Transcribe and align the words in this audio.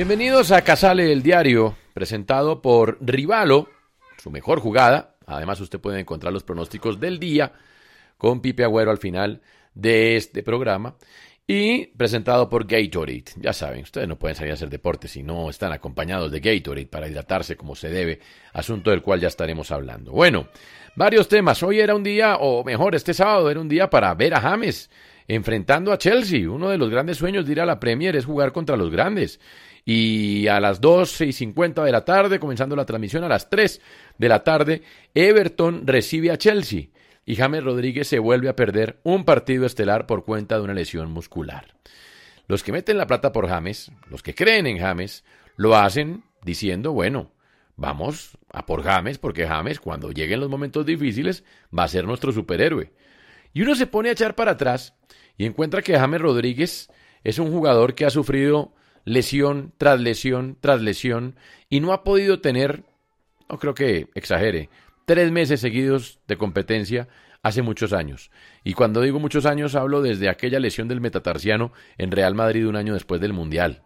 Bienvenidos 0.00 0.50
a 0.50 0.62
Casale 0.62 1.12
el 1.12 1.22
Diario, 1.22 1.76
presentado 1.92 2.62
por 2.62 2.96
Rivalo, 3.02 3.68
su 4.16 4.30
mejor 4.30 4.58
jugada. 4.58 5.16
Además, 5.26 5.60
usted 5.60 5.78
puede 5.78 6.00
encontrar 6.00 6.32
los 6.32 6.42
pronósticos 6.42 6.98
del 6.98 7.18
día 7.18 7.52
con 8.16 8.40
Pipe 8.40 8.64
Agüero 8.64 8.92
al 8.92 8.96
final 8.96 9.42
de 9.74 10.16
este 10.16 10.42
programa. 10.42 10.96
Y 11.46 11.88
presentado 11.88 12.48
por 12.48 12.66
Gatorade. 12.66 13.24
Ya 13.36 13.52
saben, 13.52 13.82
ustedes 13.82 14.08
no 14.08 14.18
pueden 14.18 14.36
salir 14.36 14.52
a 14.52 14.54
hacer 14.54 14.70
deporte 14.70 15.06
si 15.06 15.22
no 15.22 15.50
están 15.50 15.70
acompañados 15.70 16.32
de 16.32 16.40
Gatorade 16.40 16.86
para 16.86 17.06
hidratarse 17.06 17.54
como 17.58 17.76
se 17.76 17.90
debe, 17.90 18.20
asunto 18.54 18.88
del 18.88 19.02
cual 19.02 19.20
ya 19.20 19.28
estaremos 19.28 19.70
hablando. 19.70 20.12
Bueno, 20.12 20.48
varios 20.96 21.28
temas. 21.28 21.62
Hoy 21.62 21.78
era 21.78 21.94
un 21.94 22.04
día, 22.04 22.36
o 22.40 22.64
mejor, 22.64 22.94
este 22.94 23.12
sábado 23.12 23.50
era 23.50 23.60
un 23.60 23.68
día 23.68 23.90
para 23.90 24.14
ver 24.14 24.32
a 24.32 24.40
James 24.40 24.88
enfrentando 25.34 25.92
a 25.92 25.98
Chelsea. 25.98 26.50
Uno 26.50 26.70
de 26.70 26.78
los 26.78 26.90
grandes 26.90 27.18
sueños 27.18 27.46
de 27.46 27.52
ir 27.52 27.60
a 27.60 27.66
la 27.66 27.78
Premier 27.78 28.16
es 28.16 28.24
jugar 28.24 28.50
contra 28.50 28.76
los 28.76 28.90
grandes. 28.90 29.38
Y 29.84 30.48
a 30.48 30.58
las 30.58 30.80
12 30.80 31.26
y 31.26 31.32
50 31.32 31.84
de 31.84 31.92
la 31.92 32.04
tarde, 32.04 32.40
comenzando 32.40 32.74
la 32.74 32.84
transmisión 32.84 33.22
a 33.22 33.28
las 33.28 33.48
3 33.48 33.80
de 34.18 34.28
la 34.28 34.42
tarde, 34.42 34.82
Everton 35.14 35.86
recibe 35.86 36.32
a 36.32 36.36
Chelsea 36.36 36.88
y 37.24 37.36
James 37.36 37.62
Rodríguez 37.62 38.08
se 38.08 38.18
vuelve 38.18 38.48
a 38.48 38.56
perder 38.56 38.98
un 39.04 39.24
partido 39.24 39.66
estelar 39.66 40.06
por 40.06 40.24
cuenta 40.24 40.56
de 40.56 40.62
una 40.62 40.74
lesión 40.74 41.12
muscular. 41.12 41.74
Los 42.48 42.64
que 42.64 42.72
meten 42.72 42.98
la 42.98 43.06
plata 43.06 43.30
por 43.30 43.48
James, 43.48 43.92
los 44.10 44.24
que 44.24 44.34
creen 44.34 44.66
en 44.66 44.78
James, 44.78 45.24
lo 45.56 45.76
hacen 45.76 46.24
diciendo, 46.42 46.92
bueno, 46.92 47.30
vamos 47.76 48.36
a 48.52 48.66
por 48.66 48.82
James 48.82 49.18
porque 49.18 49.46
James 49.46 49.78
cuando 49.78 50.10
lleguen 50.10 50.40
los 50.40 50.50
momentos 50.50 50.84
difíciles 50.84 51.44
va 51.76 51.84
a 51.84 51.88
ser 51.88 52.04
nuestro 52.04 52.32
superhéroe. 52.32 52.90
Y 53.52 53.62
uno 53.62 53.74
se 53.74 53.86
pone 53.86 54.08
a 54.08 54.12
echar 54.12 54.34
para 54.34 54.52
atrás 54.52 54.94
y 55.36 55.46
encuentra 55.46 55.82
que 55.82 55.98
James 55.98 56.20
Rodríguez 56.20 56.88
es 57.24 57.38
un 57.38 57.50
jugador 57.50 57.94
que 57.94 58.06
ha 58.06 58.10
sufrido 58.10 58.72
lesión 59.04 59.72
tras 59.78 60.00
lesión 60.00 60.56
tras 60.60 60.80
lesión 60.82 61.36
y 61.68 61.80
no 61.80 61.92
ha 61.92 62.04
podido 62.04 62.40
tener, 62.40 62.84
no 63.48 63.58
creo 63.58 63.74
que 63.74 64.08
exagere, 64.14 64.68
tres 65.06 65.32
meses 65.32 65.60
seguidos 65.60 66.20
de 66.28 66.36
competencia 66.36 67.08
hace 67.42 67.62
muchos 67.62 67.92
años. 67.92 68.30
Y 68.64 68.74
cuando 68.74 69.00
digo 69.00 69.18
muchos 69.18 69.46
años 69.46 69.74
hablo 69.74 70.02
desde 70.02 70.28
aquella 70.28 70.60
lesión 70.60 70.88
del 70.88 71.00
metatarsiano 71.00 71.72
en 71.98 72.10
Real 72.10 72.34
Madrid 72.34 72.68
un 72.68 72.76
año 72.76 72.94
después 72.94 73.20
del 73.20 73.32
Mundial. 73.32 73.82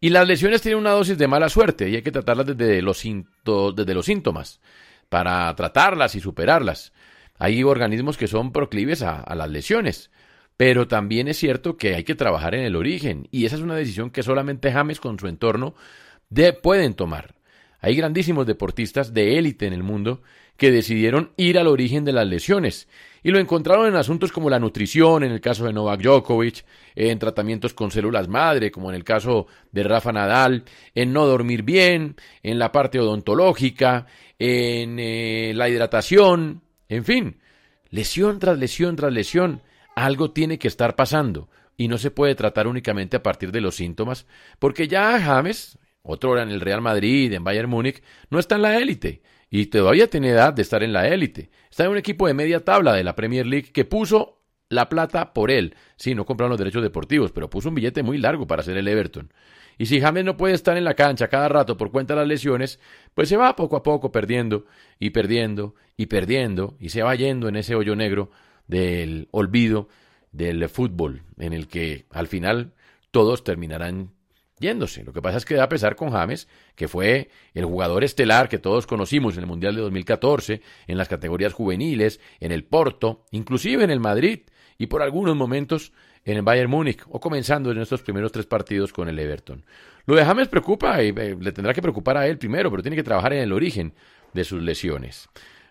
Y 0.00 0.08
las 0.08 0.26
lesiones 0.26 0.62
tienen 0.62 0.80
una 0.80 0.90
dosis 0.90 1.16
de 1.16 1.28
mala 1.28 1.48
suerte 1.48 1.88
y 1.88 1.94
hay 1.94 2.02
que 2.02 2.10
tratarlas 2.10 2.46
desde 2.46 2.82
los, 2.82 3.02
desde 3.04 3.94
los 3.94 4.04
síntomas 4.04 4.60
para 5.08 5.54
tratarlas 5.54 6.16
y 6.16 6.20
superarlas. 6.20 6.92
Hay 7.42 7.64
organismos 7.64 8.16
que 8.16 8.28
son 8.28 8.52
proclives 8.52 9.02
a, 9.02 9.34
las 9.34 9.50
lesiones. 9.50 10.12
Pero 10.56 10.86
también 10.86 11.26
es 11.26 11.38
cierto 11.38 11.76
que 11.76 11.96
hay 11.96 12.04
que 12.04 12.14
trabajar 12.14 12.54
en 12.54 12.62
el 12.62 12.76
origen 12.76 13.26
y 13.32 13.46
esa 13.46 13.56
es 13.56 13.62
una 13.62 13.74
decisión 13.74 14.10
que 14.10 14.22
solamente 14.22 14.70
James 14.70 15.00
con 15.00 15.18
su 15.18 15.26
entorno 15.26 15.74
de, 16.30 16.52
pueden 16.52 16.94
tomar. 16.94 17.34
Hay 17.80 17.96
grandísimos 17.96 18.46
deportistas 18.46 19.12
de 19.12 19.38
élite 19.38 19.66
en 19.66 19.72
el 19.72 19.82
mundo 19.82 20.22
que 20.56 20.70
decidieron 20.70 21.32
ir 21.36 21.58
al 21.58 21.66
origen 21.66 22.04
de 22.04 22.12
las 22.12 22.28
lesiones 22.28 22.86
y 23.24 23.32
lo 23.32 23.40
encontraron 23.40 23.88
en 23.88 23.96
asuntos 23.96 24.30
como 24.30 24.48
la 24.48 24.60
nutrición, 24.60 25.24
en 25.24 25.32
el 25.32 25.40
caso 25.40 25.64
de 25.64 25.72
Novak 25.72 26.00
Djokovic, 26.00 26.64
en 26.94 27.18
tratamientos 27.18 27.74
con 27.74 27.90
células 27.90 28.28
madre, 28.28 28.70
como 28.70 28.88
en 28.88 28.94
el 28.94 29.02
caso 29.02 29.48
de 29.72 29.82
Rafa 29.82 30.12
Nadal, 30.12 30.62
en 30.94 31.12
no 31.12 31.26
dormir 31.26 31.64
bien, 31.64 32.14
en 32.44 32.60
la 32.60 32.70
parte 32.70 33.00
odontológica, 33.00 34.06
en 34.38 35.00
eh, 35.00 35.52
la 35.56 35.68
hidratación, 35.68 36.62
en 36.92 37.04
fin, 37.04 37.40
lesión 37.90 38.38
tras 38.38 38.58
lesión 38.58 38.96
tras 38.96 39.12
lesión 39.12 39.62
algo 39.96 40.30
tiene 40.30 40.58
que 40.58 40.68
estar 40.68 40.94
pasando 40.94 41.48
y 41.76 41.88
no 41.88 41.96
se 41.96 42.10
puede 42.10 42.34
tratar 42.34 42.66
únicamente 42.66 43.16
a 43.16 43.22
partir 43.22 43.50
de 43.50 43.60
los 43.62 43.76
síntomas, 43.76 44.26
porque 44.58 44.88
ya 44.88 45.18
James, 45.20 45.78
otro 46.02 46.30
hora 46.30 46.42
en 46.42 46.50
el 46.50 46.60
Real 46.60 46.82
Madrid, 46.82 47.32
en 47.32 47.44
Bayern 47.44 47.70
Múnich, 47.70 48.02
no 48.28 48.38
está 48.38 48.56
en 48.56 48.62
la 48.62 48.78
élite 48.78 49.22
y 49.48 49.66
todavía 49.66 50.08
tiene 50.08 50.30
edad 50.30 50.52
de 50.52 50.62
estar 50.62 50.82
en 50.82 50.92
la 50.92 51.08
élite. 51.08 51.50
Está 51.70 51.84
en 51.84 51.90
un 51.90 51.98
equipo 51.98 52.26
de 52.26 52.34
media 52.34 52.60
tabla 52.60 52.92
de 52.92 53.04
la 53.04 53.14
Premier 53.14 53.46
League 53.46 53.72
que 53.72 53.84
puso 53.84 54.41
la 54.72 54.88
plata 54.88 55.32
por 55.32 55.50
él. 55.50 55.74
Sí, 55.96 56.14
no 56.14 56.24
compraron 56.24 56.50
los 56.50 56.58
derechos 56.58 56.82
deportivos, 56.82 57.30
pero 57.30 57.50
puso 57.50 57.68
un 57.68 57.74
billete 57.74 58.02
muy 58.02 58.18
largo 58.18 58.46
para 58.46 58.62
hacer 58.62 58.76
el 58.76 58.88
Everton. 58.88 59.32
Y 59.78 59.86
si 59.86 60.00
James 60.00 60.24
no 60.24 60.36
puede 60.36 60.54
estar 60.54 60.76
en 60.76 60.84
la 60.84 60.94
cancha 60.94 61.28
cada 61.28 61.48
rato 61.48 61.76
por 61.76 61.90
cuenta 61.90 62.14
de 62.14 62.20
las 62.20 62.28
lesiones, 62.28 62.80
pues 63.14 63.28
se 63.28 63.36
va 63.36 63.56
poco 63.56 63.76
a 63.76 63.82
poco 63.82 64.10
perdiendo 64.10 64.64
y 64.98 65.10
perdiendo 65.10 65.74
y 65.96 66.06
perdiendo 66.06 66.76
y 66.80 66.88
se 66.88 67.02
va 67.02 67.14
yendo 67.14 67.48
en 67.48 67.56
ese 67.56 67.74
hoyo 67.74 67.94
negro 67.96 68.30
del 68.66 69.28
olvido 69.30 69.88
del 70.30 70.66
fútbol, 70.68 71.22
en 71.38 71.52
el 71.52 71.68
que 71.68 72.06
al 72.10 72.26
final 72.26 72.72
todos 73.10 73.44
terminarán 73.44 74.12
yéndose. 74.58 75.04
Lo 75.04 75.12
que 75.12 75.20
pasa 75.20 75.36
es 75.36 75.44
que 75.44 75.54
da 75.54 75.64
a 75.64 75.68
pesar 75.68 75.96
con 75.96 76.12
James, 76.12 76.48
que 76.76 76.88
fue 76.88 77.28
el 77.52 77.66
jugador 77.66 78.04
estelar 78.04 78.48
que 78.48 78.58
todos 78.58 78.86
conocimos 78.86 79.34
en 79.34 79.40
el 79.40 79.46
Mundial 79.46 79.74
de 79.74 79.82
2014, 79.82 80.62
en 80.86 80.96
las 80.96 81.08
categorías 81.08 81.52
juveniles, 81.52 82.20
en 82.40 82.52
el 82.52 82.64
Porto, 82.64 83.26
inclusive 83.32 83.84
en 83.84 83.90
el 83.90 84.00
Madrid 84.00 84.40
y 84.82 84.88
por 84.88 85.00
algunos 85.00 85.36
momentos 85.36 85.92
en 86.24 86.38
el 86.38 86.42
Bayern 86.42 86.68
Múnich 86.68 87.04
o 87.08 87.20
comenzando 87.20 87.70
en 87.70 87.78
estos 87.78 88.02
primeros 88.02 88.32
tres 88.32 88.46
partidos 88.46 88.92
con 88.92 89.08
el 89.08 89.16
Everton. 89.16 89.64
Lo 90.06 90.16
de 90.16 90.24
James 90.24 90.48
preocupa 90.48 91.00
y 91.04 91.10
eh, 91.10 91.36
le 91.38 91.52
tendrá 91.52 91.72
que 91.72 91.80
preocupar 91.80 92.16
a 92.16 92.26
él 92.26 92.36
primero, 92.36 92.68
pero 92.68 92.82
tiene 92.82 92.96
que 92.96 93.04
trabajar 93.04 93.32
en 93.32 93.42
el 93.42 93.52
origen 93.52 93.94
de 94.34 94.42
sus 94.42 94.60
lesiones. 94.60 95.28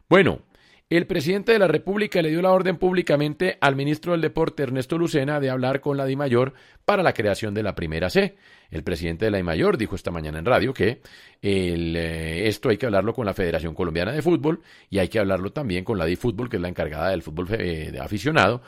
Bueno, 0.07 0.43
el 0.89 1.07
presidente 1.07 1.51
de 1.51 1.59
la 1.59 1.67
República 1.67 2.21
le 2.21 2.29
dio 2.29 2.41
la 2.41 2.51
orden 2.51 2.77
públicamente 2.77 3.57
al 3.59 3.77
ministro 3.77 4.13
del 4.13 4.21
Deporte, 4.21 4.63
Ernesto 4.63 4.97
Lucena, 4.97 5.41
de 5.41 5.49
hablar 5.49 5.81
con 5.81 5.97
la 5.97 6.05
DIMAYOR 6.05 6.53
para 6.85 7.03
la 7.03 7.13
creación 7.13 7.53
de 7.53 7.63
la 7.63 7.75
primera 7.75 8.09
C. 8.09 8.35
El 8.69 8.83
presidente 8.83 9.25
de 9.25 9.31
la 9.31 9.37
DIMAYOR 9.37 9.77
dijo 9.77 9.95
esta 9.95 10.11
mañana 10.11 10.39
en 10.39 10.45
radio 10.45 10.73
que 10.73 11.01
eh, 11.41 12.43
esto 12.45 12.67
hay 12.67 12.77
que 12.77 12.85
hablarlo 12.85 13.13
con 13.13 13.25
la 13.25 13.33
Federación 13.33 13.73
Colombiana 13.73 14.11
de 14.11 14.21
Fútbol 14.21 14.61
y 14.89 14.99
hay 14.99 15.07
que 15.07 15.19
hablarlo 15.19 15.51
también 15.51 15.83
con 15.83 15.97
la 15.97 16.05
DIFútbol, 16.05 16.49
que 16.49 16.57
es 16.57 16.61
la 16.61 16.67
encargada 16.67 17.11
del 17.11 17.21
fútbol 17.21 17.47
eh, 17.51 17.97
aficionado, 18.01 18.61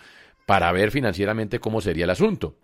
para 0.46 0.72
ver 0.72 0.92
financieramente 0.92 1.60
cómo 1.60 1.82
sería 1.82 2.06
el 2.06 2.10
asunto. 2.10 2.58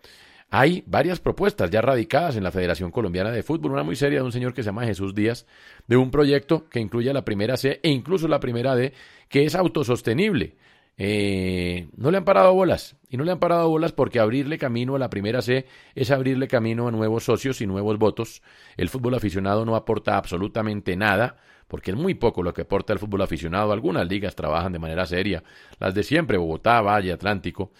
Hay 0.52 0.82
varias 0.86 1.20
propuestas 1.20 1.70
ya 1.70 1.80
radicadas 1.80 2.36
en 2.36 2.42
la 2.42 2.50
Federación 2.50 2.90
Colombiana 2.90 3.30
de 3.30 3.44
Fútbol, 3.44 3.72
una 3.72 3.84
muy 3.84 3.94
seria 3.94 4.18
de 4.18 4.24
un 4.24 4.32
señor 4.32 4.52
que 4.52 4.62
se 4.62 4.66
llama 4.66 4.84
Jesús 4.84 5.14
Díaz, 5.14 5.46
de 5.86 5.96
un 5.96 6.10
proyecto 6.10 6.68
que 6.68 6.80
incluye 6.80 7.12
la 7.12 7.24
primera 7.24 7.56
C 7.56 7.78
e 7.82 7.90
incluso 7.90 8.26
la 8.26 8.40
primera 8.40 8.74
D, 8.74 8.92
que 9.28 9.44
es 9.44 9.54
autosostenible. 9.54 10.56
Eh, 10.96 11.88
no 11.96 12.10
le 12.10 12.18
han 12.18 12.24
parado 12.24 12.52
bolas, 12.52 12.96
y 13.08 13.16
no 13.16 13.22
le 13.22 13.30
han 13.30 13.38
parado 13.38 13.68
bolas 13.68 13.92
porque 13.92 14.18
abrirle 14.18 14.58
camino 14.58 14.96
a 14.96 14.98
la 14.98 15.08
primera 15.08 15.40
C 15.40 15.66
es 15.94 16.10
abrirle 16.10 16.48
camino 16.48 16.88
a 16.88 16.90
nuevos 16.90 17.24
socios 17.24 17.60
y 17.60 17.66
nuevos 17.68 17.96
votos. 17.98 18.42
El 18.76 18.88
fútbol 18.88 19.14
aficionado 19.14 19.64
no 19.64 19.76
aporta 19.76 20.16
absolutamente 20.16 20.96
nada, 20.96 21.36
porque 21.70 21.92
es 21.92 21.96
muy 21.96 22.14
poco 22.14 22.42
lo 22.42 22.52
que 22.52 22.62
aporta 22.62 22.92
el 22.92 22.98
fútbol 22.98 23.22
aficionado. 23.22 23.72
Algunas 23.72 24.06
ligas 24.08 24.34
trabajan 24.34 24.72
de 24.72 24.78
manera 24.80 25.06
seria, 25.06 25.42
las 25.78 25.94
de 25.94 26.02
siempre, 26.02 26.36
Bogotá, 26.36 26.82
Valle, 26.82 27.12
Atlántico. 27.12 27.70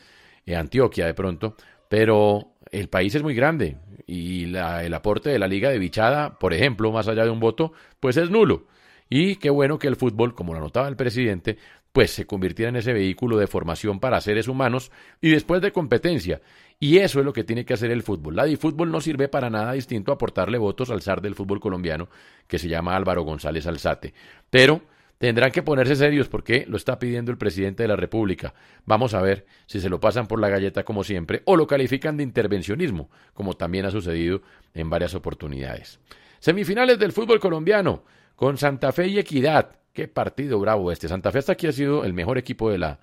eh, 0.46 0.56
Antioquia 0.56 1.06
de 1.06 1.14
pronto, 1.14 1.56
pero 1.88 2.52
el 2.70 2.88
país 2.88 3.14
es 3.14 3.22
muy 3.22 3.34
grande 3.34 3.76
y 4.06 4.46
la, 4.46 4.84
el 4.84 4.94
aporte 4.94 5.28
de 5.31 5.38
la 5.38 5.48
Liga 5.48 5.70
de 5.70 5.78
Bichada, 5.78 6.38
por 6.38 6.54
ejemplo, 6.54 6.92
más 6.92 7.08
allá 7.08 7.25
de 7.25 7.31
un 7.31 7.40
voto, 7.40 7.72
pues 7.98 8.16
es 8.16 8.31
nulo. 8.31 8.66
Y 9.08 9.37
qué 9.37 9.50
bueno 9.50 9.78
que 9.78 9.88
el 9.88 9.96
fútbol, 9.96 10.34
como 10.34 10.52
lo 10.52 10.60
anotaba 10.60 10.87
el 10.87 10.94
presidente, 10.94 11.58
pues 11.92 12.12
se 12.12 12.26
convirtiera 12.26 12.69
en 12.69 12.76
ese 12.76 12.92
vehículo 12.92 13.37
de 13.37 13.46
formación 13.46 14.00
para 14.00 14.20
seres 14.20 14.48
humanos 14.48 14.90
y 15.20 15.31
después 15.31 15.60
de 15.60 15.72
competencia. 15.72 16.40
Y 16.78 16.98
eso 16.98 17.19
es 17.19 17.25
lo 17.25 17.32
que 17.32 17.44
tiene 17.44 17.64
que 17.64 17.75
hacer 17.75 17.90
el 17.90 18.02
fútbol. 18.02 18.37
La 18.37 18.46
fútbol 18.56 18.90
no 18.90 19.00
sirve 19.00 19.28
para 19.28 19.50
nada 19.50 19.72
distinto 19.72 20.12
a 20.12 20.14
aportarle 20.14 20.56
votos 20.56 20.90
al 20.90 21.02
zar 21.02 21.20
del 21.20 21.34
fútbol 21.34 21.60
colombiano, 21.60 22.08
que 22.46 22.58
se 22.58 22.69
llama 22.69 22.96
Álvaro 22.96 23.22
González 23.22 23.66
Alzate. 23.66 24.14
Pero 24.48 24.81
tendrán 25.19 25.50
que 25.50 25.62
ponerse 25.62 25.96
serios 25.96 26.28
porque 26.28 26.64
lo 26.66 26.78
está 26.78 26.98
pidiendo 26.98 27.31
el 27.31 27.38
presidente 27.38 27.82
de 27.82 27.88
la 27.88 27.96
República. 27.96 28.54
Vamos 28.87 29.12
a 29.12 29.20
ver 29.20 29.44
si 29.66 29.81
se 29.81 29.90
lo 29.90 30.00
pasan 30.00 30.26
por 30.26 30.40
la 30.40 30.48
galleta 30.48 30.84
como 30.84 31.04
siempre 31.04 31.42
o 31.44 31.56
lo 31.56 31.66
califican 31.66 32.16
de 32.16 32.22
intervencionismo, 32.22 33.10
como 33.34 33.54
también 33.54 33.84
ha 33.84 33.90
sucedido 33.90 34.40
en 34.72 34.88
varias 34.88 35.14
oportunidades. 35.14 36.00
Semifinales 36.38 36.98
del 36.98 37.12
fútbol 37.12 37.40
colombiano 37.40 38.04
con 38.34 38.56
Santa 38.56 38.92
Fe 38.92 39.08
y 39.08 39.19
Equidad. 39.19 39.80
Qué 39.92 40.08
partido 40.08 40.58
bravo 40.60 40.92
este. 40.92 41.08
Santa 41.08 41.32
Fe 41.32 41.38
hasta 41.38 41.52
aquí 41.52 41.66
ha 41.66 41.72
sido 41.72 42.04
el 42.04 42.12
mejor 42.12 42.38
equipo 42.38 42.70
de 42.70 42.78
la, 42.78 43.00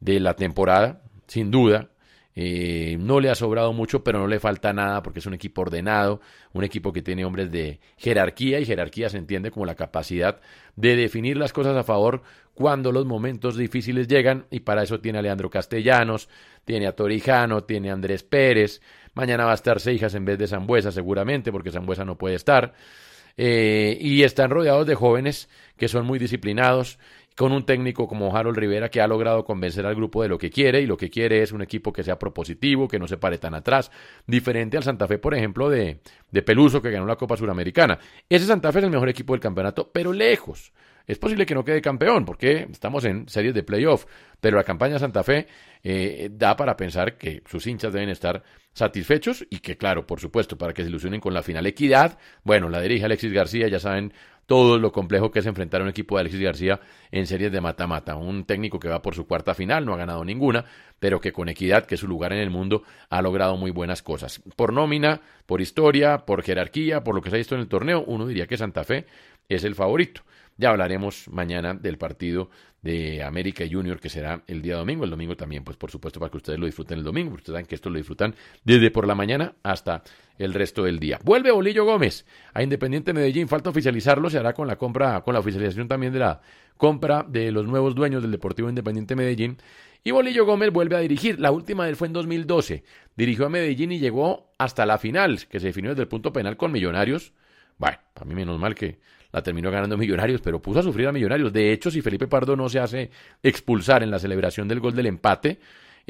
de 0.00 0.20
la 0.20 0.34
temporada, 0.34 1.02
sin 1.26 1.50
duda. 1.50 1.90
Eh, 2.40 2.96
no 3.00 3.18
le 3.18 3.30
ha 3.30 3.34
sobrado 3.34 3.72
mucho, 3.72 4.04
pero 4.04 4.20
no 4.20 4.28
le 4.28 4.38
falta 4.38 4.72
nada 4.72 5.02
porque 5.02 5.18
es 5.18 5.26
un 5.26 5.34
equipo 5.34 5.62
ordenado, 5.62 6.20
un 6.52 6.62
equipo 6.62 6.92
que 6.92 7.02
tiene 7.02 7.24
hombres 7.24 7.50
de 7.50 7.80
jerarquía 7.96 8.60
y 8.60 8.64
jerarquía 8.64 9.08
se 9.08 9.18
entiende 9.18 9.50
como 9.50 9.66
la 9.66 9.74
capacidad 9.74 10.40
de 10.76 10.94
definir 10.94 11.36
las 11.36 11.52
cosas 11.52 11.76
a 11.76 11.82
favor 11.82 12.22
cuando 12.54 12.92
los 12.92 13.06
momentos 13.06 13.56
difíciles 13.56 14.06
llegan 14.06 14.46
y 14.50 14.60
para 14.60 14.84
eso 14.84 15.00
tiene 15.00 15.18
a 15.18 15.22
Leandro 15.22 15.50
Castellanos, 15.50 16.28
tiene 16.64 16.86
a 16.86 16.92
Torijano, 16.92 17.64
tiene 17.64 17.90
a 17.90 17.94
Andrés 17.94 18.22
Pérez, 18.22 18.82
mañana 19.14 19.44
va 19.44 19.50
a 19.50 19.54
estar 19.54 19.80
Seijas 19.80 20.14
en 20.14 20.24
vez 20.24 20.38
de 20.38 20.46
Zambuesa 20.46 20.92
seguramente 20.92 21.50
porque 21.50 21.72
Zambuesa 21.72 22.04
no 22.04 22.18
puede 22.18 22.36
estar. 22.36 22.72
Eh, 23.38 23.96
y 24.00 24.24
están 24.24 24.50
rodeados 24.50 24.86
de 24.86 24.94
jóvenes 24.94 25.48
que 25.76 25.88
son 25.88 26.04
muy 26.04 26.18
disciplinados, 26.18 26.98
con 27.38 27.52
un 27.52 27.64
técnico 27.64 28.08
como 28.08 28.36
Harold 28.36 28.58
Rivera 28.58 28.90
que 28.90 29.00
ha 29.00 29.06
logrado 29.06 29.44
convencer 29.44 29.86
al 29.86 29.94
grupo 29.94 30.24
de 30.24 30.28
lo 30.28 30.38
que 30.38 30.50
quiere 30.50 30.80
y 30.80 30.86
lo 30.86 30.96
que 30.96 31.08
quiere 31.08 31.40
es 31.40 31.52
un 31.52 31.62
equipo 31.62 31.92
que 31.92 32.02
sea 32.02 32.18
propositivo, 32.18 32.88
que 32.88 32.98
no 32.98 33.06
se 33.06 33.16
pare 33.16 33.38
tan 33.38 33.54
atrás, 33.54 33.92
diferente 34.26 34.76
al 34.76 34.82
Santa 34.82 35.06
Fe, 35.06 35.18
por 35.18 35.34
ejemplo, 35.34 35.70
de, 35.70 36.00
de 36.32 36.42
Peluso 36.42 36.82
que 36.82 36.90
ganó 36.90 37.06
la 37.06 37.14
Copa 37.14 37.36
Suramericana. 37.36 38.00
Ese 38.28 38.44
Santa 38.44 38.72
Fe 38.72 38.80
es 38.80 38.86
el 38.86 38.90
mejor 38.90 39.08
equipo 39.08 39.34
del 39.34 39.40
campeonato, 39.40 39.88
pero 39.92 40.12
lejos. 40.12 40.72
Es 41.08 41.18
posible 41.18 41.46
que 41.46 41.54
no 41.54 41.64
quede 41.64 41.80
campeón 41.80 42.26
porque 42.26 42.68
estamos 42.70 43.06
en 43.06 43.28
series 43.30 43.54
de 43.54 43.62
playoff, 43.62 44.04
pero 44.40 44.58
la 44.58 44.64
campaña 44.64 44.98
Santa 44.98 45.24
Fe 45.24 45.48
eh, 45.82 46.28
da 46.30 46.54
para 46.54 46.76
pensar 46.76 47.16
que 47.16 47.42
sus 47.50 47.66
hinchas 47.66 47.94
deben 47.94 48.10
estar 48.10 48.42
satisfechos 48.74 49.46
y 49.48 49.60
que, 49.60 49.78
claro, 49.78 50.06
por 50.06 50.20
supuesto, 50.20 50.58
para 50.58 50.74
que 50.74 50.82
se 50.82 50.90
ilusionen 50.90 51.20
con 51.20 51.32
la 51.32 51.42
final 51.42 51.66
equidad, 51.66 52.18
bueno, 52.44 52.68
la 52.68 52.82
dirige 52.82 53.06
Alexis 53.06 53.32
García, 53.32 53.68
ya 53.68 53.80
saben 53.80 54.12
todo 54.44 54.78
lo 54.78 54.92
complejo 54.92 55.30
que 55.30 55.38
es 55.38 55.46
enfrentar 55.46 55.80
a 55.80 55.84
un 55.84 55.90
equipo 55.90 56.16
de 56.16 56.20
Alexis 56.20 56.42
García 56.42 56.80
en 57.10 57.26
series 57.26 57.52
de 57.52 57.62
mata-mata. 57.62 58.16
Un 58.16 58.44
técnico 58.44 58.78
que 58.78 58.88
va 58.88 59.00
por 59.00 59.14
su 59.14 59.26
cuarta 59.26 59.54
final, 59.54 59.86
no 59.86 59.94
ha 59.94 59.96
ganado 59.96 60.24
ninguna, 60.26 60.66
pero 60.98 61.22
que 61.22 61.32
con 61.32 61.48
equidad, 61.48 61.86
que 61.86 61.94
es 61.94 62.00
su 62.02 62.08
lugar 62.08 62.34
en 62.34 62.40
el 62.40 62.50
mundo, 62.50 62.82
ha 63.08 63.22
logrado 63.22 63.56
muy 63.56 63.70
buenas 63.70 64.02
cosas. 64.02 64.42
Por 64.56 64.74
nómina, 64.74 65.22
por 65.46 65.62
historia, 65.62 66.18
por 66.26 66.42
jerarquía, 66.42 67.02
por 67.02 67.14
lo 67.14 67.22
que 67.22 67.30
se 67.30 67.36
ha 67.36 67.38
visto 67.38 67.54
en 67.54 67.62
el 67.62 67.68
torneo, 67.68 68.04
uno 68.06 68.26
diría 68.26 68.46
que 68.46 68.58
Santa 68.58 68.84
Fe 68.84 69.06
es 69.48 69.64
el 69.64 69.74
favorito. 69.74 70.22
Ya 70.58 70.70
hablaremos 70.70 71.28
mañana 71.28 71.72
del 71.72 71.98
partido 71.98 72.50
de 72.82 73.22
América 73.22 73.64
Junior 73.70 74.00
que 74.00 74.08
será 74.08 74.42
el 74.48 74.60
día 74.60 74.76
domingo. 74.76 75.04
El 75.04 75.10
domingo 75.10 75.36
también, 75.36 75.62
pues 75.62 75.76
por 75.76 75.90
supuesto, 75.92 76.18
para 76.18 76.30
que 76.30 76.36
ustedes 76.36 76.58
lo 76.58 76.66
disfruten 76.66 76.98
el 76.98 77.04
domingo. 77.04 77.34
Ustedes 77.34 77.54
saben 77.54 77.66
que 77.66 77.76
esto 77.76 77.90
lo 77.90 77.96
disfrutan 77.96 78.34
desde 78.64 78.90
por 78.90 79.06
la 79.06 79.14
mañana 79.14 79.54
hasta 79.62 80.02
el 80.36 80.52
resto 80.52 80.82
del 80.82 80.98
día. 80.98 81.20
Vuelve 81.22 81.52
Bolillo 81.52 81.84
Gómez 81.84 82.26
a 82.54 82.62
Independiente 82.64 83.12
Medellín. 83.12 83.46
Falta 83.46 83.70
oficializarlo. 83.70 84.28
Se 84.30 84.38
hará 84.38 84.52
con 84.52 84.66
la 84.66 84.76
compra, 84.76 85.20
con 85.22 85.34
la 85.34 85.40
oficialización 85.40 85.86
también 85.86 86.12
de 86.12 86.18
la 86.18 86.40
compra 86.76 87.24
de 87.28 87.52
los 87.52 87.64
nuevos 87.64 87.94
dueños 87.94 88.22
del 88.22 88.32
Deportivo 88.32 88.68
Independiente 88.68 89.14
Medellín. 89.14 89.58
Y 90.02 90.10
Bolillo 90.10 90.44
Gómez 90.44 90.72
vuelve 90.72 90.96
a 90.96 91.00
dirigir. 91.00 91.38
La 91.38 91.52
última 91.52 91.84
de 91.84 91.90
él 91.90 91.96
fue 91.96 92.08
en 92.08 92.14
2012. 92.14 92.82
Dirigió 93.16 93.46
a 93.46 93.48
Medellín 93.48 93.92
y 93.92 94.00
llegó 94.00 94.52
hasta 94.58 94.86
la 94.86 94.98
final, 94.98 95.46
que 95.46 95.60
se 95.60 95.68
definió 95.68 95.90
desde 95.90 96.02
el 96.02 96.08
punto 96.08 96.32
penal 96.32 96.56
con 96.56 96.72
Millonarios. 96.72 97.32
Bueno, 97.78 97.98
a 98.16 98.24
mí 98.24 98.34
menos 98.34 98.58
mal 98.58 98.74
que 98.74 98.98
la 99.32 99.42
terminó 99.42 99.70
ganando 99.70 99.96
Millonarios, 99.96 100.40
pero 100.40 100.60
puso 100.60 100.80
a 100.80 100.82
sufrir 100.82 101.08
a 101.08 101.12
Millonarios. 101.12 101.52
De 101.52 101.72
hecho, 101.72 101.90
si 101.90 102.02
Felipe 102.02 102.26
Pardo 102.26 102.56
no 102.56 102.68
se 102.68 102.80
hace 102.80 103.10
expulsar 103.42 104.02
en 104.02 104.10
la 104.10 104.18
celebración 104.18 104.68
del 104.68 104.80
gol 104.80 104.94
del 104.94 105.06
empate, 105.06 105.58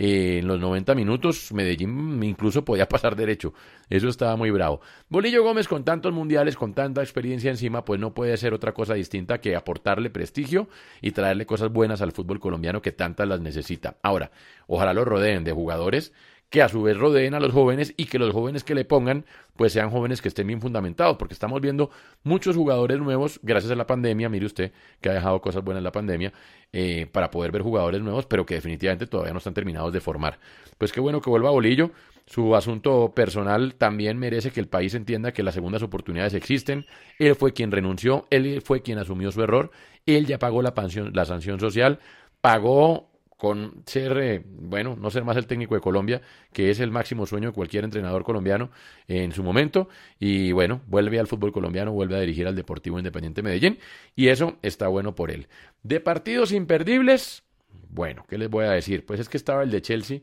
eh, 0.00 0.38
en 0.38 0.46
los 0.46 0.60
90 0.60 0.94
minutos 0.94 1.52
Medellín 1.52 2.22
incluso 2.22 2.64
podía 2.64 2.88
pasar 2.88 3.16
derecho. 3.16 3.52
Eso 3.90 4.08
estaba 4.08 4.36
muy 4.36 4.52
bravo. 4.52 4.80
Bolillo 5.08 5.42
Gómez 5.42 5.66
con 5.66 5.84
tantos 5.84 6.12
mundiales, 6.12 6.54
con 6.54 6.72
tanta 6.72 7.02
experiencia 7.02 7.50
encima, 7.50 7.84
pues 7.84 7.98
no 7.98 8.14
puede 8.14 8.36
ser 8.36 8.54
otra 8.54 8.72
cosa 8.72 8.94
distinta 8.94 9.40
que 9.40 9.56
aportarle 9.56 10.08
prestigio 10.08 10.68
y 11.02 11.10
traerle 11.10 11.46
cosas 11.46 11.72
buenas 11.72 12.00
al 12.00 12.12
fútbol 12.12 12.38
colombiano 12.38 12.80
que 12.80 12.92
tantas 12.92 13.26
las 13.26 13.40
necesita. 13.40 13.96
Ahora, 14.02 14.30
ojalá 14.68 14.94
lo 14.94 15.04
rodeen 15.04 15.42
de 15.42 15.50
jugadores 15.50 16.12
que 16.50 16.62
a 16.62 16.68
su 16.68 16.82
vez 16.82 16.96
rodeen 16.96 17.34
a 17.34 17.40
los 17.40 17.52
jóvenes 17.52 17.92
y 17.96 18.06
que 18.06 18.18
los 18.18 18.32
jóvenes 18.32 18.64
que 18.64 18.74
le 18.74 18.84
pongan 18.84 19.24
pues 19.56 19.72
sean 19.72 19.90
jóvenes 19.90 20.22
que 20.22 20.28
estén 20.28 20.46
bien 20.46 20.60
fundamentados, 20.60 21.16
porque 21.16 21.34
estamos 21.34 21.60
viendo 21.60 21.90
muchos 22.22 22.56
jugadores 22.56 22.98
nuevos 23.00 23.40
gracias 23.42 23.72
a 23.72 23.74
la 23.74 23.86
pandemia, 23.86 24.28
mire 24.28 24.46
usted 24.46 24.72
que 25.00 25.10
ha 25.10 25.12
dejado 25.12 25.40
cosas 25.40 25.64
buenas 25.64 25.82
la 25.82 25.92
pandemia, 25.92 26.32
eh, 26.72 27.06
para 27.10 27.30
poder 27.30 27.50
ver 27.50 27.62
jugadores 27.62 28.00
nuevos, 28.00 28.26
pero 28.26 28.46
que 28.46 28.54
definitivamente 28.54 29.06
todavía 29.06 29.32
no 29.32 29.38
están 29.38 29.54
terminados 29.54 29.92
de 29.92 30.00
formar. 30.00 30.38
Pues 30.78 30.92
qué 30.92 31.00
bueno 31.00 31.20
que 31.20 31.28
vuelva 31.28 31.50
Bolillo, 31.50 31.90
su 32.26 32.54
asunto 32.54 33.12
personal 33.14 33.74
también 33.74 34.18
merece 34.18 34.50
que 34.50 34.60
el 34.60 34.68
país 34.68 34.94
entienda 34.94 35.32
que 35.32 35.42
las 35.42 35.54
segundas 35.54 35.82
oportunidades 35.82 36.34
existen, 36.34 36.86
él 37.18 37.34
fue 37.34 37.52
quien 37.52 37.72
renunció, 37.72 38.26
él 38.30 38.62
fue 38.64 38.82
quien 38.82 38.98
asumió 38.98 39.32
su 39.32 39.42
error, 39.42 39.70
él 40.06 40.26
ya 40.26 40.38
pagó 40.38 40.62
la, 40.62 40.74
pensión, 40.74 41.10
la 41.14 41.24
sanción 41.24 41.58
social, 41.58 41.98
pagó 42.40 43.10
con 43.38 43.84
ser, 43.86 44.42
bueno, 44.46 44.96
no 45.00 45.10
ser 45.10 45.24
más 45.24 45.36
el 45.36 45.46
técnico 45.46 45.74
de 45.74 45.80
Colombia, 45.80 46.20
que 46.52 46.70
es 46.70 46.80
el 46.80 46.90
máximo 46.90 47.24
sueño 47.24 47.48
de 47.48 47.54
cualquier 47.54 47.84
entrenador 47.84 48.24
colombiano 48.24 48.70
en 49.06 49.32
su 49.32 49.42
momento, 49.42 49.88
y 50.18 50.52
bueno, 50.52 50.82
vuelve 50.88 51.18
al 51.18 51.28
fútbol 51.28 51.52
colombiano, 51.52 51.92
vuelve 51.92 52.16
a 52.16 52.20
dirigir 52.20 52.46
al 52.46 52.56
Deportivo 52.56 52.98
Independiente 52.98 53.42
Medellín, 53.42 53.78
y 54.16 54.28
eso 54.28 54.58
está 54.60 54.88
bueno 54.88 55.14
por 55.14 55.30
él. 55.30 55.46
De 55.82 56.00
partidos 56.00 56.52
imperdibles, 56.52 57.44
bueno, 57.88 58.26
¿qué 58.28 58.36
les 58.36 58.50
voy 58.50 58.66
a 58.66 58.72
decir? 58.72 59.06
Pues 59.06 59.20
es 59.20 59.28
que 59.28 59.36
estaba 59.36 59.62
el 59.62 59.70
de 59.70 59.82
Chelsea 59.82 60.20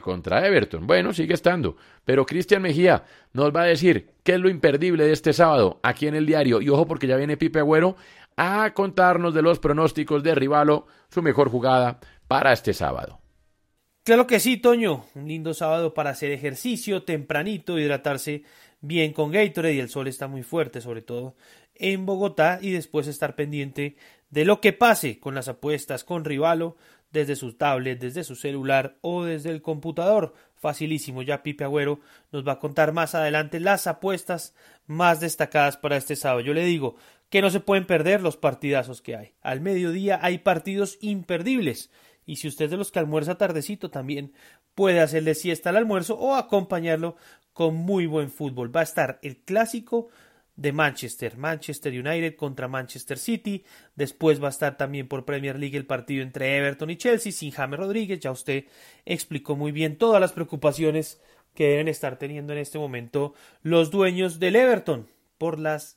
contra 0.00 0.46
Everton. 0.46 0.86
Bueno, 0.86 1.12
sigue 1.12 1.34
estando. 1.34 1.76
Pero 2.04 2.24
Cristian 2.24 2.62
Mejía 2.62 3.04
nos 3.32 3.54
va 3.54 3.62
a 3.62 3.66
decir 3.66 4.10
qué 4.22 4.34
es 4.34 4.40
lo 4.40 4.48
imperdible 4.48 5.04
de 5.04 5.12
este 5.12 5.32
sábado 5.32 5.80
aquí 5.82 6.06
en 6.06 6.14
el 6.14 6.24
diario. 6.24 6.60
Y 6.60 6.68
ojo 6.68 6.86
porque 6.86 7.06
ya 7.06 7.16
viene 7.16 7.36
Pipe 7.36 7.58
Agüero 7.58 7.96
a 8.36 8.72
contarnos 8.74 9.34
de 9.34 9.42
los 9.42 9.58
pronósticos 9.58 10.22
de 10.22 10.34
Rivalo, 10.34 10.86
su 11.08 11.22
mejor 11.22 11.50
jugada 11.50 11.98
para 12.28 12.52
este 12.52 12.74
sábado. 12.74 13.20
Claro 14.02 14.26
que 14.26 14.38
sí, 14.38 14.56
Toño. 14.56 15.04
Un 15.14 15.26
lindo 15.26 15.52
sábado 15.52 15.92
para 15.92 16.10
hacer 16.10 16.30
ejercicio 16.30 17.02
tempranito, 17.02 17.78
hidratarse 17.78 18.44
bien 18.80 19.12
con 19.12 19.32
Gatorade 19.32 19.74
y 19.74 19.80
el 19.80 19.88
sol 19.88 20.06
está 20.06 20.28
muy 20.28 20.42
fuerte, 20.42 20.80
sobre 20.80 21.02
todo 21.02 21.34
en 21.74 22.06
Bogotá, 22.06 22.58
y 22.62 22.70
después 22.70 23.06
estar 23.06 23.34
pendiente 23.34 23.96
de 24.30 24.44
lo 24.44 24.60
que 24.60 24.72
pase 24.72 25.18
con 25.18 25.34
las 25.34 25.48
apuestas 25.48 26.04
con 26.04 26.24
Rivalo 26.24 26.76
desde 27.10 27.36
su 27.36 27.54
tablet, 27.54 28.00
desde 28.00 28.24
su 28.24 28.36
celular 28.36 28.96
o 29.00 29.24
desde 29.24 29.50
el 29.50 29.62
computador. 29.62 30.34
Facilísimo, 30.54 31.22
ya 31.22 31.42
Pipe 31.42 31.64
Agüero 31.64 32.00
nos 32.32 32.46
va 32.46 32.52
a 32.52 32.58
contar 32.58 32.92
más 32.92 33.14
adelante 33.14 33.60
las 33.60 33.86
apuestas 33.86 34.54
más 34.86 35.20
destacadas 35.20 35.76
para 35.76 35.96
este 35.96 36.16
sábado. 36.16 36.40
Yo 36.40 36.54
le 36.54 36.64
digo, 36.64 36.96
que 37.30 37.42
no 37.42 37.50
se 37.50 37.60
pueden 37.60 37.86
perder 37.86 38.20
los 38.22 38.36
partidazos 38.36 39.02
que 39.02 39.16
hay. 39.16 39.34
Al 39.42 39.60
mediodía 39.60 40.18
hay 40.22 40.38
partidos 40.38 40.98
imperdibles. 41.00 41.90
Y 42.24 42.36
si 42.36 42.48
usted 42.48 42.66
es 42.66 42.70
de 42.70 42.76
los 42.76 42.90
que 42.90 42.98
almuerza 42.98 43.36
tardecito, 43.36 43.90
también 43.90 44.32
puede 44.74 45.00
hacerle 45.00 45.34
siesta 45.34 45.70
al 45.70 45.76
almuerzo 45.76 46.18
o 46.18 46.34
acompañarlo 46.34 47.16
con 47.52 47.74
muy 47.74 48.06
buen 48.06 48.30
fútbol. 48.30 48.74
Va 48.74 48.80
a 48.80 48.84
estar 48.84 49.18
el 49.22 49.38
clásico 49.38 50.08
de 50.56 50.72
Manchester, 50.72 51.36
Manchester 51.36 51.92
United 51.92 52.36
contra 52.36 52.68
Manchester 52.68 53.18
City. 53.18 53.64
Después 53.94 54.42
va 54.42 54.48
a 54.48 54.50
estar 54.50 54.76
también 54.76 55.08
por 55.08 55.24
Premier 55.24 55.58
League 55.58 55.76
el 55.76 55.86
partido 55.86 56.22
entre 56.22 56.56
Everton 56.56 56.90
y 56.90 56.96
Chelsea 56.96 57.32
sin 57.32 57.50
James 57.50 57.78
Rodríguez. 57.78 58.20
Ya 58.20 58.30
usted 58.30 58.64
explicó 59.04 59.56
muy 59.56 59.72
bien 59.72 59.96
todas 59.96 60.20
las 60.20 60.32
preocupaciones 60.32 61.20
que 61.54 61.68
deben 61.68 61.88
estar 61.88 62.18
teniendo 62.18 62.52
en 62.52 62.58
este 62.58 62.78
momento 62.78 63.34
los 63.62 63.90
dueños 63.90 64.38
del 64.38 64.56
Everton 64.56 65.08
por 65.38 65.58
las 65.58 65.95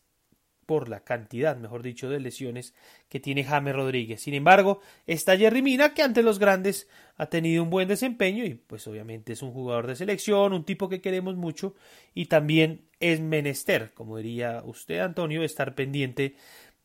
por 0.70 0.88
la 0.88 1.00
cantidad, 1.00 1.58
mejor 1.58 1.82
dicho, 1.82 2.12
de 2.12 2.20
lesiones 2.20 2.76
que 3.10 3.20
tiene 3.20 3.44
James 3.44 3.74
Rodríguez. 3.74 4.22
Sin 4.22 4.36
embargo, 4.36 4.82
está 5.08 5.36
Jerry 5.36 5.64
Mina, 5.64 5.96
que 5.96 6.04
ante 6.04 6.22
los 6.22 6.38
grandes 6.38 6.88
ha 7.18 7.26
tenido 7.26 7.64
un 7.64 7.72
buen 7.72 7.88
desempeño 7.88 8.46
y 8.46 8.54
pues 8.54 8.86
obviamente 8.86 9.34
es 9.34 9.42
un 9.42 9.52
jugador 9.52 9.88
de 9.88 9.96
selección, 9.96 10.54
un 10.54 10.66
tipo 10.66 10.88
que 10.88 11.02
queremos 11.02 11.36
mucho 11.38 11.74
y 12.14 12.28
también 12.28 12.82
es 13.00 13.20
menester, 13.20 13.96
como 13.96 14.18
diría 14.18 14.62
usted, 14.64 15.00
Antonio, 15.00 15.42
estar 15.42 15.74
pendiente 15.74 16.36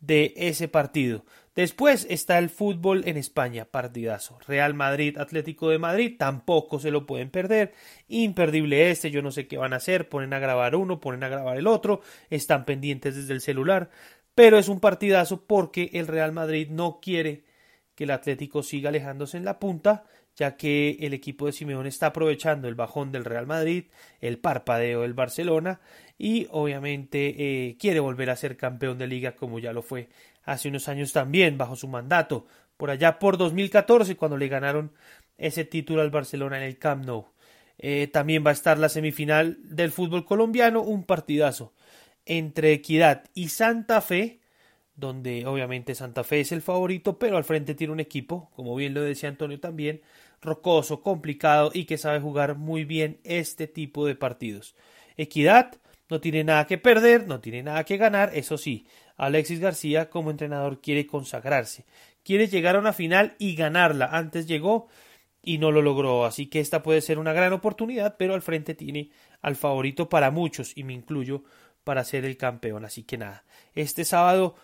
de 0.06 0.34
ese 0.36 0.68
partido. 0.68 1.24
Después 1.54 2.06
está 2.10 2.38
el 2.38 2.50
fútbol 2.50 3.04
en 3.06 3.16
España, 3.16 3.64
partidazo. 3.64 4.38
Real 4.46 4.74
Madrid, 4.74 5.16
Atlético 5.18 5.70
de 5.70 5.78
Madrid, 5.78 6.16
tampoco 6.18 6.80
se 6.80 6.90
lo 6.90 7.06
pueden 7.06 7.30
perder. 7.30 7.72
Imperdible 8.08 8.90
este, 8.90 9.12
yo 9.12 9.22
no 9.22 9.30
sé 9.30 9.46
qué 9.46 9.56
van 9.56 9.72
a 9.72 9.76
hacer. 9.76 10.08
Ponen 10.08 10.34
a 10.34 10.40
grabar 10.40 10.74
uno, 10.74 11.00
ponen 11.00 11.22
a 11.22 11.28
grabar 11.28 11.56
el 11.56 11.68
otro, 11.68 12.00
están 12.28 12.64
pendientes 12.64 13.14
desde 13.14 13.34
el 13.34 13.40
celular. 13.40 13.90
Pero 14.34 14.58
es 14.58 14.68
un 14.68 14.80
partidazo 14.80 15.44
porque 15.46 15.90
el 15.92 16.08
Real 16.08 16.32
Madrid 16.32 16.68
no 16.70 16.98
quiere 17.00 17.44
que 17.94 18.04
el 18.04 18.10
Atlético 18.10 18.64
siga 18.64 18.88
alejándose 18.88 19.36
en 19.36 19.44
la 19.44 19.60
punta, 19.60 20.04
ya 20.36 20.56
que 20.56 20.96
el 21.00 21.14
equipo 21.14 21.46
de 21.46 21.52
Simeón 21.52 21.86
está 21.86 22.06
aprovechando 22.06 22.68
el 22.68 22.74
bajón 22.74 23.12
del 23.12 23.24
Real 23.24 23.46
Madrid, 23.46 23.84
el 24.20 24.38
parpadeo 24.38 25.02
del 25.02 25.14
Barcelona 25.14 25.80
y 26.18 26.46
obviamente 26.50 27.34
eh, 27.68 27.76
quiere 27.78 28.00
volver 28.00 28.30
a 28.30 28.36
ser 28.36 28.56
campeón 28.56 28.98
de 28.98 29.06
liga 29.06 29.32
como 29.32 29.58
ya 29.58 29.72
lo 29.72 29.82
fue 29.82 30.08
hace 30.44 30.68
unos 30.68 30.88
años 30.88 31.12
también 31.12 31.56
bajo 31.56 31.76
su 31.76 31.88
mandato, 31.88 32.46
por 32.76 32.90
allá 32.90 33.18
por 33.18 33.38
2014 33.38 34.16
cuando 34.16 34.36
le 34.36 34.48
ganaron 34.48 34.92
ese 35.38 35.64
título 35.64 36.02
al 36.02 36.10
Barcelona 36.10 36.58
en 36.58 36.64
el 36.64 36.78
Camp 36.78 37.04
Nou. 37.04 37.26
Eh, 37.78 38.08
también 38.08 38.44
va 38.46 38.50
a 38.50 38.54
estar 38.54 38.78
la 38.78 38.88
semifinal 38.88 39.58
del 39.62 39.90
fútbol 39.90 40.24
colombiano, 40.24 40.82
un 40.82 41.04
partidazo 41.04 41.72
entre 42.26 42.72
Equidad 42.72 43.24
y 43.34 43.48
Santa 43.48 44.00
Fe, 44.00 44.40
donde 44.96 45.46
obviamente 45.46 45.94
Santa 45.94 46.24
Fe 46.24 46.40
es 46.40 46.52
el 46.52 46.62
favorito, 46.62 47.18
pero 47.18 47.36
al 47.36 47.44
frente 47.44 47.74
tiene 47.74 47.92
un 47.92 48.00
equipo, 48.00 48.50
como 48.54 48.76
bien 48.76 48.94
lo 48.94 49.02
decía 49.02 49.28
Antonio 49.28 49.58
también, 49.58 50.00
rocoso, 50.40 51.02
complicado 51.02 51.70
y 51.74 51.84
que 51.84 51.98
sabe 51.98 52.20
jugar 52.20 52.56
muy 52.56 52.84
bien 52.84 53.18
este 53.24 53.66
tipo 53.66 54.06
de 54.06 54.14
partidos. 54.14 54.74
Equidad 55.16 55.76
no 56.08 56.20
tiene 56.20 56.44
nada 56.44 56.66
que 56.66 56.78
perder, 56.78 57.26
no 57.26 57.40
tiene 57.40 57.62
nada 57.62 57.84
que 57.84 57.96
ganar, 57.96 58.30
eso 58.34 58.58
sí, 58.58 58.86
Alexis 59.16 59.60
García 59.60 60.10
como 60.10 60.30
entrenador 60.30 60.80
quiere 60.80 61.06
consagrarse, 61.06 61.84
quiere 62.22 62.48
llegar 62.48 62.76
a 62.76 62.80
una 62.80 62.92
final 62.92 63.34
y 63.38 63.54
ganarla. 63.54 64.06
Antes 64.06 64.46
llegó 64.46 64.88
y 65.42 65.58
no 65.58 65.70
lo 65.70 65.82
logró, 65.82 66.24
así 66.24 66.46
que 66.46 66.60
esta 66.60 66.82
puede 66.82 67.00
ser 67.00 67.18
una 67.18 67.32
gran 67.32 67.52
oportunidad, 67.52 68.16
pero 68.16 68.34
al 68.34 68.42
frente 68.42 68.74
tiene 68.74 69.10
al 69.42 69.56
favorito 69.56 70.08
para 70.08 70.30
muchos, 70.30 70.76
y 70.76 70.84
me 70.84 70.94
incluyo, 70.94 71.44
para 71.84 72.02
ser 72.04 72.24
el 72.24 72.36
campeón. 72.36 72.84
Así 72.84 73.02
que 73.02 73.18
nada, 73.18 73.44
este 73.74 74.04
sábado 74.04 74.56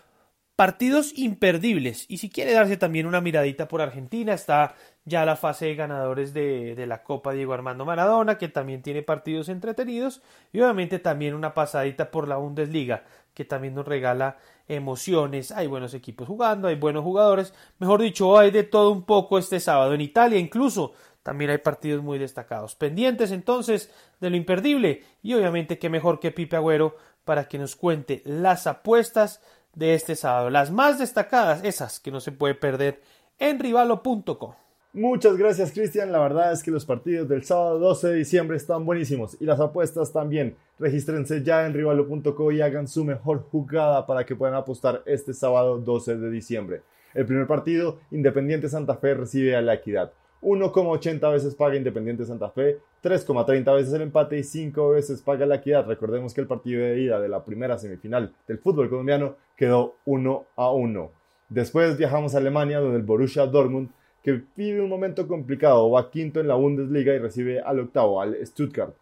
partidos 0.61 1.17
imperdibles. 1.17 2.05
Y 2.07 2.19
si 2.19 2.29
quiere 2.29 2.53
darse 2.53 2.77
también 2.77 3.07
una 3.07 3.19
miradita 3.19 3.67
por 3.67 3.81
Argentina, 3.81 4.35
está 4.35 4.75
ya 5.05 5.25
la 5.25 5.35
fase 5.35 5.65
de 5.65 5.73
ganadores 5.73 6.35
de, 6.35 6.85
la 6.85 7.01
Copa 7.01 7.31
Diego 7.31 7.53
Armando 7.53 7.83
Maradona, 7.83 8.37
que 8.37 8.47
también 8.47 8.83
tiene 8.83 9.01
partidos 9.01 9.49
entretenidos, 9.49 10.21
y 10.53 10.59
obviamente 10.59 10.99
también 10.99 11.33
una 11.33 11.55
pasadita 11.55 12.11
por 12.11 12.27
la 12.27 12.37
Bundesliga, 12.37 13.05
que 13.33 13.43
también 13.43 13.73
nos 13.73 13.87
regala 13.87 14.37
emociones. 14.67 15.51
Hay 15.51 15.65
buenos 15.65 15.95
equipos 15.95 16.27
jugando, 16.27 16.67
hay 16.67 16.75
buenos 16.75 17.03
jugadores, 17.03 17.55
mejor 17.79 17.99
dicho, 17.99 18.37
hay 18.37 18.51
de 18.51 18.61
todo 18.61 18.91
un 18.91 19.01
poco 19.01 19.39
este 19.39 19.59
sábado. 19.59 19.95
En 19.95 20.01
Italia 20.01 20.37
incluso 20.37 20.93
también 21.23 21.49
hay 21.49 21.57
partidos 21.57 22.03
muy 22.03 22.19
destacados. 22.19 22.75
Pendientes 22.75 23.31
entonces 23.31 23.91
de 24.19 24.29
lo 24.29 24.35
imperdible, 24.35 25.05
y 25.23 25.33
obviamente 25.33 25.79
que 25.79 25.89
mejor 25.89 26.19
que 26.19 26.29
Pipe 26.29 26.55
Agüero 26.55 26.97
para 27.25 27.47
que 27.47 27.57
nos 27.57 27.75
cuente 27.75 28.21
las 28.25 28.67
apuestas 28.67 29.41
de 29.75 29.93
este 29.93 30.15
sábado. 30.15 30.49
Las 30.49 30.71
más 30.71 30.99
destacadas, 30.99 31.63
esas 31.63 31.99
que 31.99 32.11
no 32.11 32.19
se 32.19 32.31
puede 32.31 32.55
perder 32.55 33.01
en 33.39 33.59
rivalo.com. 33.59 34.53
Muchas 34.93 35.37
gracias 35.37 35.71
Cristian, 35.71 36.11
la 36.11 36.19
verdad 36.19 36.51
es 36.51 36.61
que 36.63 36.69
los 36.69 36.83
partidos 36.83 37.29
del 37.29 37.45
sábado 37.45 37.79
12 37.79 38.09
de 38.09 38.15
diciembre 38.15 38.57
están 38.57 38.85
buenísimos 38.85 39.37
y 39.39 39.45
las 39.45 39.61
apuestas 39.61 40.11
también. 40.11 40.57
Regístrense 40.79 41.43
ya 41.43 41.65
en 41.65 41.73
rivalo.co 41.73 42.51
y 42.51 42.59
hagan 42.59 42.89
su 42.89 43.05
mejor 43.05 43.47
jugada 43.49 44.05
para 44.05 44.25
que 44.25 44.35
puedan 44.35 44.55
apostar 44.55 45.01
este 45.05 45.33
sábado 45.33 45.77
12 45.77 46.17
de 46.17 46.29
diciembre. 46.29 46.81
El 47.13 47.25
primer 47.25 47.47
partido, 47.47 47.99
Independiente 48.11 48.67
Santa 48.67 48.95
Fe 48.95 49.13
recibe 49.13 49.55
a 49.55 49.61
la 49.61 49.75
Equidad. 49.75 50.11
1,80 50.41 51.31
veces 51.31 51.55
paga 51.55 51.75
Independiente 51.75 52.25
Santa 52.25 52.49
Fe, 52.49 52.79
3,30 53.03 53.75
veces 53.75 53.93
el 53.93 54.01
empate 54.01 54.37
y 54.37 54.43
5 54.43 54.89
veces 54.89 55.21
paga 55.21 55.45
la 55.45 55.55
equidad. 55.55 55.85
Recordemos 55.85 56.33
que 56.33 56.41
el 56.41 56.47
partido 56.47 56.83
de 56.83 56.99
ida 56.99 57.19
de 57.19 57.29
la 57.29 57.45
primera 57.45 57.77
semifinal 57.77 58.33
del 58.47 58.57
fútbol 58.57 58.89
colombiano 58.89 59.35
quedó 59.55 59.95
1 60.05 60.45
a 60.55 60.71
1. 60.71 61.11
Después 61.49 61.97
viajamos 61.97 62.33
a 62.33 62.39
Alemania 62.39 62.79
donde 62.79 62.97
el 62.97 63.03
Borussia 63.03 63.45
Dortmund, 63.45 63.89
que 64.23 64.41
vive 64.55 64.81
un 64.81 64.89
momento 64.89 65.27
complicado, 65.27 65.91
va 65.91 66.09
quinto 66.09 66.39
en 66.39 66.47
la 66.47 66.55
Bundesliga 66.55 67.13
y 67.13 67.19
recibe 67.19 67.59
al 67.59 67.79
octavo, 67.79 68.21
al 68.21 68.35
Stuttgart. 68.45 68.93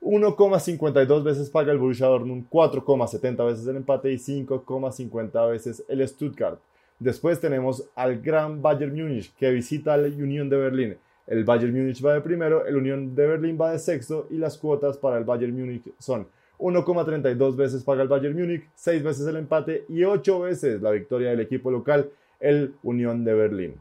1,52 0.00 1.24
veces 1.24 1.50
paga 1.50 1.72
el 1.72 1.78
Borussia 1.78 2.06
Dortmund, 2.06 2.46
4,70 2.48 3.46
veces 3.46 3.66
el 3.66 3.76
empate 3.76 4.12
y 4.12 4.16
5,50 4.16 5.50
veces 5.50 5.84
el 5.88 6.06
Stuttgart. 6.06 6.58
Después 6.98 7.40
tenemos 7.40 7.88
al 7.94 8.20
gran 8.20 8.62
Bayern 8.62 8.94
Múnich 8.94 9.34
que 9.36 9.50
visita 9.50 9.94
al 9.94 10.06
Unión 10.14 10.48
de 10.48 10.56
Berlín. 10.56 10.96
El 11.26 11.44
Bayern 11.44 11.72
Múnich 11.72 12.04
va 12.04 12.14
de 12.14 12.20
primero, 12.20 12.66
el 12.66 12.76
Unión 12.76 13.14
de 13.14 13.26
Berlín 13.26 13.58
va 13.60 13.72
de 13.72 13.78
sexto 13.78 14.28
y 14.30 14.38
las 14.38 14.56
cuotas 14.56 14.96
para 14.96 15.18
el 15.18 15.24
Bayern 15.24 15.58
Múnich 15.58 15.82
son 15.98 16.28
1,32 16.58 17.56
veces 17.56 17.84
paga 17.84 18.02
el 18.02 18.08
Bayern 18.08 18.38
Múnich, 18.38 18.64
6 18.74 19.02
veces 19.02 19.26
el 19.26 19.36
empate 19.36 19.84
y 19.88 20.04
8 20.04 20.40
veces 20.40 20.80
la 20.80 20.90
victoria 20.90 21.30
del 21.30 21.40
equipo 21.40 21.70
local, 21.70 22.10
el 22.40 22.74
Unión 22.82 23.24
de 23.24 23.34
Berlín. 23.34 23.74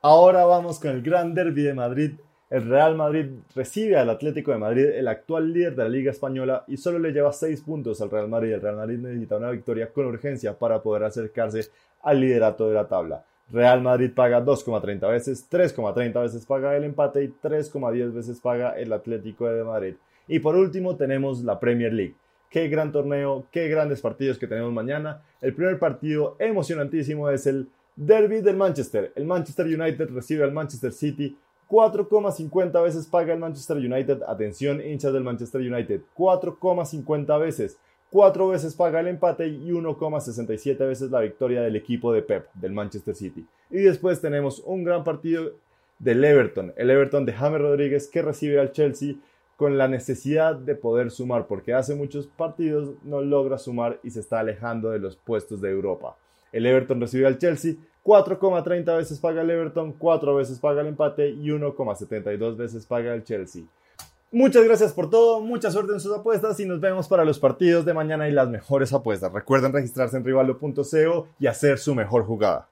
Ahora 0.00 0.44
vamos 0.44 0.80
con 0.80 0.90
el 0.90 1.02
gran 1.02 1.34
derby 1.34 1.62
de 1.62 1.74
Madrid. 1.74 2.12
El 2.50 2.68
Real 2.68 2.96
Madrid 2.96 3.30
recibe 3.54 3.96
al 3.96 4.10
Atlético 4.10 4.52
de 4.52 4.58
Madrid, 4.58 4.84
el 4.84 5.08
actual 5.08 5.52
líder 5.52 5.74
de 5.74 5.84
la 5.84 5.88
Liga 5.88 6.10
Española, 6.10 6.64
y 6.68 6.76
solo 6.76 6.98
le 6.98 7.12
lleva 7.12 7.32
6 7.32 7.62
puntos 7.62 8.00
al 8.02 8.10
Real 8.10 8.28
Madrid. 8.28 8.52
El 8.52 8.60
Real 8.60 8.76
Madrid 8.76 8.98
necesita 8.98 9.36
una 9.36 9.50
victoria 9.50 9.90
con 9.90 10.06
urgencia 10.06 10.58
para 10.58 10.82
poder 10.82 11.04
acercarse 11.04 11.70
al 12.02 12.20
liderato 12.20 12.68
de 12.68 12.74
la 12.74 12.88
tabla. 12.88 13.24
Real 13.50 13.82
Madrid 13.82 14.10
paga 14.14 14.42
2,30 14.42 15.10
veces, 15.10 15.48
3,30 15.50 16.22
veces 16.22 16.46
paga 16.46 16.76
el 16.76 16.84
empate 16.84 17.24
y 17.24 17.28
3,10 17.28 18.12
veces 18.12 18.40
paga 18.40 18.70
el 18.78 18.92
Atlético 18.92 19.46
de 19.46 19.62
Madrid. 19.62 19.94
Y 20.26 20.38
por 20.38 20.56
último 20.56 20.96
tenemos 20.96 21.42
la 21.44 21.60
Premier 21.60 21.92
League. 21.92 22.14
Qué 22.48 22.68
gran 22.68 22.92
torneo, 22.92 23.46
qué 23.50 23.68
grandes 23.68 24.00
partidos 24.00 24.38
que 24.38 24.46
tenemos 24.46 24.72
mañana. 24.72 25.22
El 25.40 25.54
primer 25.54 25.78
partido 25.78 26.36
emocionantísimo 26.38 27.28
es 27.30 27.46
el 27.46 27.68
Derby 27.96 28.40
del 28.40 28.56
Manchester. 28.56 29.12
El 29.14 29.26
Manchester 29.26 29.66
United 29.66 30.10
recibe 30.10 30.44
al 30.44 30.52
Manchester 30.52 30.92
City. 30.92 31.36
4,50 31.68 32.82
veces 32.82 33.06
paga 33.06 33.32
el 33.32 33.38
Manchester 33.38 33.76
United. 33.78 34.22
Atención, 34.26 34.80
hinchas 34.80 35.12
del 35.12 35.24
Manchester 35.24 35.60
United. 35.60 36.02
4,50 36.16 37.40
veces. 37.40 37.78
4 38.12 38.48
veces 38.48 38.74
paga 38.74 39.00
el 39.00 39.08
empate 39.08 39.48
y 39.48 39.70
1,67 39.70 40.76
veces 40.86 41.10
la 41.10 41.20
victoria 41.20 41.62
del 41.62 41.76
equipo 41.76 42.12
de 42.12 42.20
Pep, 42.20 42.46
del 42.52 42.72
Manchester 42.72 43.14
City. 43.14 43.46
Y 43.70 43.78
después 43.78 44.20
tenemos 44.20 44.62
un 44.66 44.84
gran 44.84 45.02
partido 45.02 45.52
del 45.98 46.22
Everton, 46.22 46.74
el 46.76 46.90
Everton 46.90 47.24
de 47.24 47.32
James 47.32 47.62
Rodríguez 47.62 48.08
que 48.08 48.20
recibe 48.20 48.60
al 48.60 48.72
Chelsea 48.72 49.14
con 49.56 49.78
la 49.78 49.88
necesidad 49.88 50.54
de 50.56 50.74
poder 50.74 51.10
sumar, 51.10 51.46
porque 51.46 51.72
hace 51.72 51.94
muchos 51.94 52.26
partidos 52.26 52.90
no 53.02 53.22
logra 53.22 53.56
sumar 53.56 53.98
y 54.02 54.10
se 54.10 54.20
está 54.20 54.40
alejando 54.40 54.90
de 54.90 54.98
los 54.98 55.16
puestos 55.16 55.62
de 55.62 55.70
Europa. 55.70 56.14
El 56.52 56.66
Everton 56.66 57.00
recibe 57.00 57.26
al 57.26 57.38
Chelsea, 57.38 57.76
4,30 58.04 58.94
veces 58.94 59.20
paga 59.20 59.40
el 59.40 59.50
Everton, 59.50 59.92
4 59.92 60.34
veces 60.34 60.58
paga 60.58 60.82
el 60.82 60.88
empate 60.88 61.30
y 61.30 61.48
1,72 61.48 62.56
veces 62.58 62.84
paga 62.84 63.14
el 63.14 63.24
Chelsea. 63.24 63.62
Muchas 64.34 64.64
gracias 64.64 64.94
por 64.94 65.10
todo, 65.10 65.42
mucha 65.42 65.70
suerte 65.70 65.92
en 65.92 66.00
sus 66.00 66.16
apuestas 66.16 66.58
y 66.58 66.64
nos 66.64 66.80
vemos 66.80 67.06
para 67.06 67.22
los 67.22 67.38
partidos 67.38 67.84
de 67.84 67.92
mañana 67.92 68.30
y 68.30 68.32
las 68.32 68.48
mejores 68.48 68.90
apuestas. 68.94 69.30
Recuerden 69.30 69.74
registrarse 69.74 70.16
en 70.16 70.24
rivalo.co 70.24 71.28
y 71.38 71.46
hacer 71.46 71.78
su 71.78 71.94
mejor 71.94 72.24
jugada. 72.24 72.66